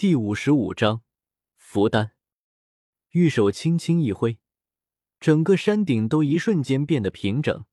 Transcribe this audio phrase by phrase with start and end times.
[0.00, 1.02] 第五十五章
[1.58, 2.12] 福丹。
[3.10, 4.38] 玉手轻轻一挥，
[5.20, 7.66] 整个山顶都一瞬间变得平整，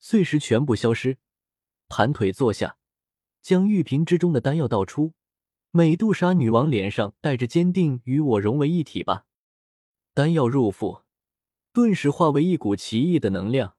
[0.00, 1.18] 碎石全部消失。
[1.86, 2.78] 盘腿坐下，
[3.40, 5.12] 将玉瓶之中的丹药倒出。
[5.70, 9.26] 美杜莎女王脸上带着坚定，与我融为一体吧。
[10.12, 11.02] 丹药入腹，
[11.72, 13.76] 顿时化为一股奇异的能量。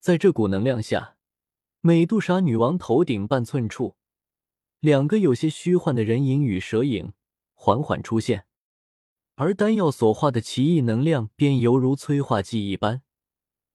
[0.00, 1.16] 在这股能量下，
[1.80, 3.94] 美杜莎女王头顶半寸处。
[4.84, 7.14] 两个有些虚幻的人影与蛇影
[7.54, 8.44] 缓缓出现，
[9.34, 13.00] 而丹药所化的奇异能量便犹如催化剂一般，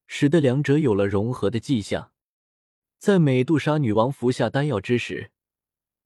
[0.06, 2.12] 使得两者有了融合的迹象。
[3.00, 5.32] 在美杜莎女王服下丹药之时，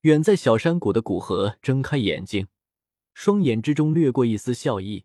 [0.03, 2.47] 远在小山谷的古河睁开眼睛，
[3.13, 5.03] 双眼之中掠过一丝笑意。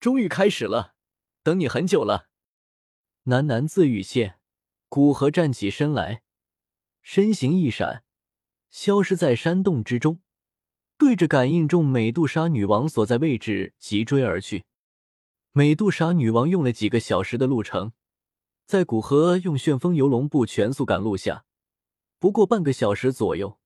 [0.00, 0.94] 终于开始了，
[1.42, 2.30] 等你很久了。
[3.26, 4.38] 喃喃自语间，
[4.88, 6.22] 古河站起身来，
[7.02, 8.04] 身形一闪。
[8.72, 10.20] 消失在山洞之中，
[10.96, 14.64] 对着感应中美杜莎女王所在位置急追而去。
[15.52, 17.92] 美杜莎女王用了几个小时的路程，
[18.66, 21.44] 在古河用旋风游龙步全速赶路下，
[22.18, 23.58] 不过半个小时左右，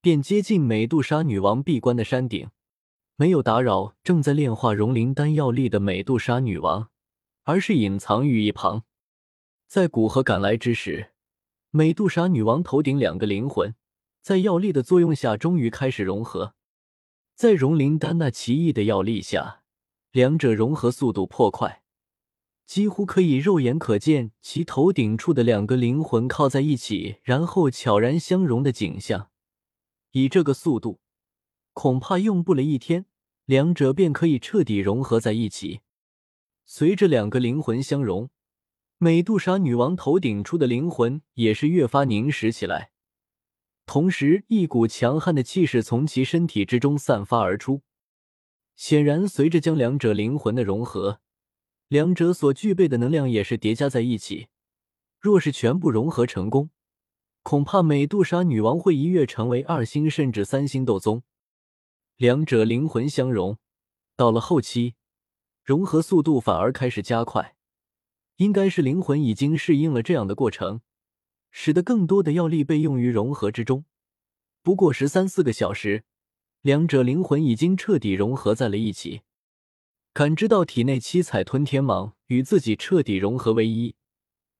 [0.00, 2.48] 便接近美杜莎女王闭关的山顶，
[3.16, 6.88] 没有打扰正在炼化融灵丹药力的美杜莎女王，
[7.42, 8.84] 而是隐藏于一旁。
[9.66, 11.10] 在古河赶来之时，
[11.70, 13.74] 美杜莎女王头顶两个灵魂。
[14.22, 16.54] 在药力的作用下，终于开始融合。
[17.34, 19.62] 在融灵丹那奇异的药力下，
[20.12, 21.82] 两者融合速度颇快，
[22.64, 29.30] 几乎可以肉眼可见其头顶处的两个灵魂靠在一起，然后悄然相融的景象。
[30.12, 31.00] 以这个速度，
[31.72, 33.06] 恐怕用不了一天，
[33.44, 35.80] 两者便可以彻底融合在一起。
[36.64, 38.30] 随着两个灵魂相融，
[38.98, 42.91] 美杜莎女王头顶处的灵魂也是越发凝实起来。
[43.84, 47.82] 同时，一股强悍的气势从其身体之中散发而出。
[48.74, 51.20] 显然，随着将两者灵魂的融合，
[51.88, 54.48] 两者所具备的能量也是叠加在一起。
[55.20, 56.70] 若是全部融合成功，
[57.42, 61.22] 恐怕美杜莎女王会一跃成为二星甚至三星斗宗。
[62.16, 63.58] 两者灵魂相融，
[64.16, 64.94] 到了后期，
[65.62, 67.56] 融合速度反而开始加快。
[68.36, 70.80] 应该是灵魂已经适应了这样的过程。
[71.52, 73.84] 使得更多的药力被用于融合之中。
[74.62, 76.04] 不过十三四个小时，
[76.62, 79.22] 两者灵魂已经彻底融合在了一起。
[80.12, 83.94] 感知到体内七彩吞天蟒与自己彻底融合为一，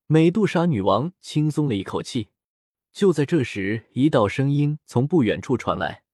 [0.06, 2.28] 美杜莎女王轻松了一口气。
[2.92, 6.04] 就在这时，一道声音从不远处传来：“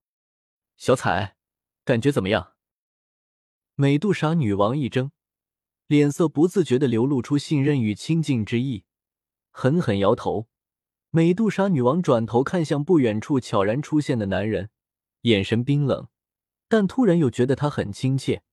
[0.77, 1.35] 小彩，
[1.83, 2.53] 感觉怎么样？”
[3.75, 5.11] 美杜莎女王一怔，
[5.87, 8.83] 脸色不自觉的流露出信任与亲近之意，
[9.51, 10.47] 狠狠摇头。
[11.11, 14.69] 美杜莎女王转头看向不远处悄然出现的男人，
[15.21, 16.07] 眼神冰冷，
[16.67, 18.43] 但突然又觉得他很亲切，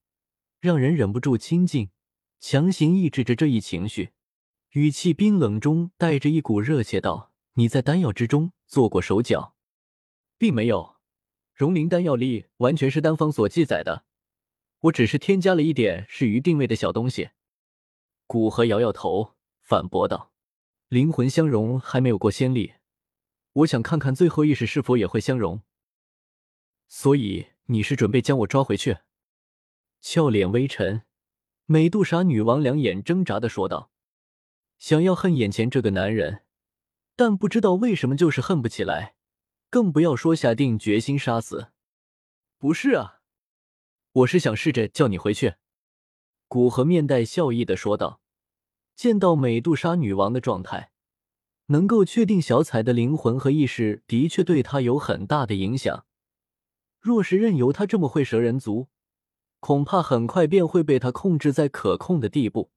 [0.59, 1.91] 让人忍不住亲近，
[2.41, 4.13] 强行抑制着这一情绪，
[4.71, 9.55] 语气冰冷中带着一股热切道：“你在丹药之中做过手脚，
[10.39, 10.97] 并没有。
[11.53, 14.05] 融灵丹药力完全是丹方所记载的，
[14.81, 17.29] 我只是添加了一点适于定位的小东西。”
[18.27, 20.33] 古河摇摇头，反驳道。
[20.89, 22.75] 灵魂相融还没有过先例，
[23.53, 25.63] 我想看看最后意识是否也会相融。
[26.87, 28.99] 所以你是准备将我抓回去？
[30.01, 31.03] 俏脸微沉，
[31.65, 33.91] 美杜莎女王两眼挣扎的说道
[34.79, 36.45] ：“想要恨眼前这个男人，
[37.17, 39.17] 但不知道为什么就是恨不起来，
[39.69, 41.73] 更不要说下定决心杀死。”
[42.59, 43.23] 不是啊，
[44.13, 45.55] 我是想试着叫你回去。”
[46.47, 48.21] 古河面带笑意的说道。
[48.97, 50.91] 见到美杜莎女王的状态，
[51.67, 56.07] 能够确定小彩的灵魂和意识的确对她有很大的影响。
[56.99, 58.89] 若是任由她这么会蛇人族，
[59.61, 62.73] 恐怕很快便会被她控制在可控的地步，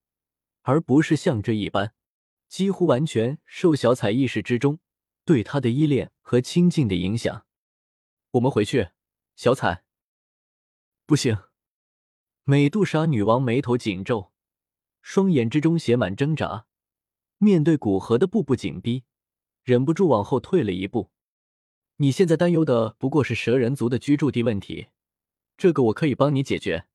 [0.64, 1.94] 而不是像这一般，
[2.50, 4.80] 几乎完全受小彩意识之中
[5.24, 7.46] 对她的依恋和亲近的影响。
[8.32, 8.90] 我们回去，
[9.38, 9.86] 小彩。
[11.06, 11.38] 不行，
[12.44, 14.34] 美杜莎女王眉头紧皱。
[15.02, 16.66] 双眼之中写满挣扎，
[17.38, 19.04] 面对古河的步步紧逼，
[19.64, 21.10] 忍不住往后退了一步。
[21.98, 24.88] 你现在担忧的不过是蛇人族的居住地问题，
[25.58, 26.86] 这个我可以帮你解决。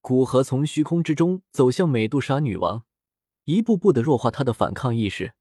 [0.00, 2.84] 古河从虚空之中走向美杜莎女王，
[3.44, 5.34] 一步步的弱化她的反抗意识。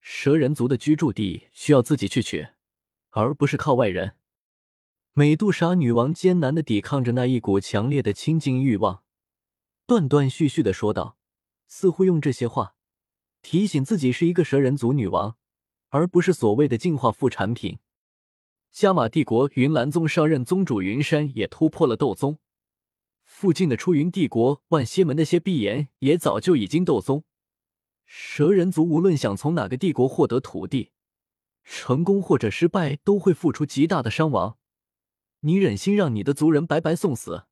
[0.00, 2.48] 蛇人族的居住地需要自己去取，
[3.10, 4.14] 而不是靠外人。
[5.12, 9.02] 美杜莎女王艰难的抵抗着那一股强烈的亲近欲望。
[9.88, 11.16] 断断续续的说道，
[11.66, 12.74] 似乎用这些话
[13.40, 15.38] 提醒自己是一个蛇人族女王，
[15.88, 17.78] 而不是所谓的进化副产品。
[18.70, 22.38] 加玛帝国云岚宗上任宗主云山也突破了斗宗，
[23.24, 27.24] 附近的出云帝国万仙门那些碧岩也早就已经斗宗。
[28.04, 30.92] 蛇人族无论想从哪个帝国获得土地，
[31.64, 34.58] 成功或者失败，都会付出极大的伤亡。
[35.40, 37.44] 你忍心让你的族人白白送死？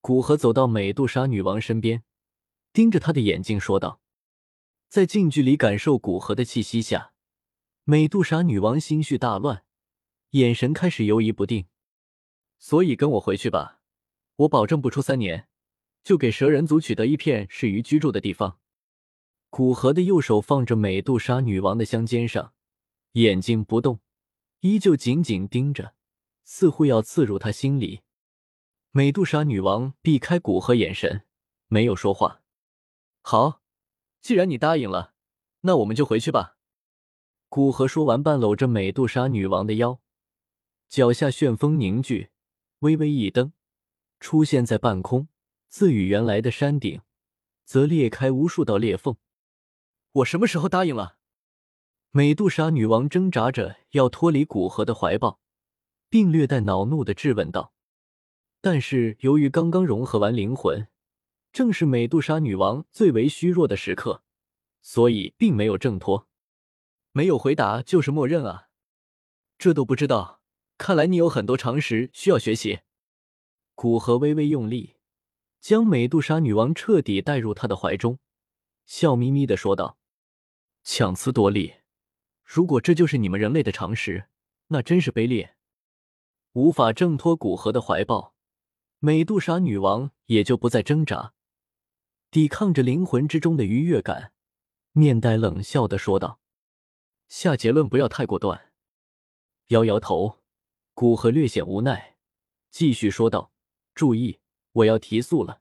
[0.00, 2.04] 古河走到美杜莎女王身边，
[2.72, 4.00] 盯着她的眼睛说道
[4.88, 7.12] ：“在近距离感受古河的气息下，
[7.84, 9.64] 美杜莎女王心绪大乱，
[10.30, 11.66] 眼神开始游移不定。
[12.58, 13.80] 所以跟我回去吧，
[14.36, 15.48] 我保证不出三年，
[16.04, 18.58] 就给蛇人族取得一片适于居住的地方。”
[19.50, 22.52] 古河的右手放着美杜莎女王的香肩上，
[23.12, 24.00] 眼睛不动，
[24.60, 25.94] 依旧紧紧盯着，
[26.44, 28.02] 似乎要刺入她心里。
[28.96, 31.26] 美杜莎女王避开古河眼神，
[31.66, 32.40] 没有说话。
[33.20, 33.60] 好，
[34.22, 35.12] 既然你答应了，
[35.60, 36.56] 那我们就回去吧。
[37.50, 40.00] 古河说完，半搂着美杜莎女王的腰，
[40.88, 42.30] 脚下旋风凝聚，
[42.78, 43.52] 微微一蹬，
[44.18, 45.28] 出现在半空，
[45.68, 47.02] 自与原来的山顶，
[47.66, 49.14] 则裂开无数道裂缝。
[50.12, 51.18] 我什么时候答应了？
[52.12, 55.38] 美杜莎女王挣扎着要脱离古河的怀抱，
[56.08, 57.74] 并略带恼怒的质问道。
[58.68, 60.88] 但是由于刚刚融合完灵魂，
[61.52, 64.24] 正是美杜莎女王最为虚弱的时刻，
[64.82, 66.26] 所以并没有挣脱。
[67.12, 68.66] 没有回答就是默认啊？
[69.56, 70.42] 这都不知道？
[70.78, 72.80] 看来你有很多常识需要学习。
[73.76, 74.96] 古河微微用力，
[75.60, 78.18] 将美杜莎女王彻底带入他的怀中，
[78.84, 79.96] 笑眯眯的说道。
[80.82, 81.74] 强词夺理，
[82.42, 84.26] 如果这就是你们人类的常识，
[84.66, 85.54] 那真是卑劣。
[86.54, 88.34] 无法挣脱古河的怀抱，
[88.98, 91.34] 美杜莎女王也就不再挣扎，
[92.30, 94.32] 抵抗着灵魂之中的愉悦感，
[94.92, 96.40] 面带冷笑的说道
[97.28, 98.72] ：“下结论不要太过断。”
[99.68, 100.38] 摇摇头，
[100.94, 102.16] 古河略显无奈，
[102.70, 103.52] 继续说道
[103.94, 104.40] ：“注意，
[104.72, 105.60] 我要提速了。”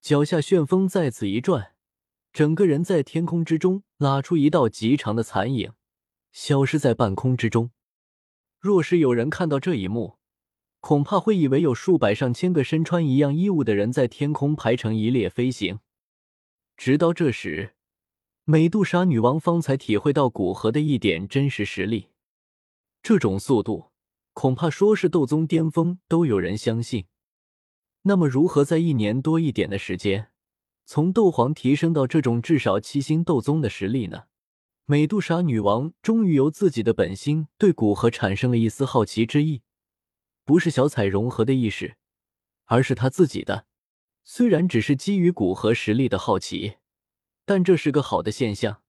[0.00, 1.72] 脚下旋风再次一转。
[2.32, 5.72] 整个人在天空之中拉出一道极长的残影，
[6.32, 7.70] 消失在半空之中。
[8.58, 10.15] 若是有人看到这一幕，
[10.86, 15.80] 恐怕会以为有数百上千个身穿一样衣物的人在天空排成一列飞行。
[16.76, 17.74] 直到这时，
[18.44, 22.10] 美杜莎女王方才体会到古河的一点真实实力。
[23.02, 23.86] 这种速度，
[24.32, 27.06] 恐怕说是斗宗巅峰都有人相信。
[28.02, 30.28] 那么，如何在一年多一点的时间？
[30.84, 34.26] 从斗皇提升到这种至少七星斗宗的实力呢？
[34.84, 39.62] 美杜莎女王终于由自己的本心对古河产生了一丝好奇之意，
[40.46, 41.96] 不是小彩融合的意识，
[42.66, 43.66] 而是他自己的。
[44.22, 46.76] 虽然只是基于古河实力的好奇，
[47.44, 48.80] 但这是个好的现象。